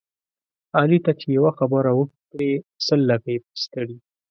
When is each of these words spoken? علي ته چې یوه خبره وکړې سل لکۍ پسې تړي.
علي 0.79 0.99
ته 1.05 1.11
چې 1.19 1.27
یوه 1.37 1.51
خبره 1.59 1.91
وکړې 1.95 2.51
سل 2.85 2.99
لکۍ 3.09 3.37
پسې 3.43 3.65
تړي. 3.73 3.95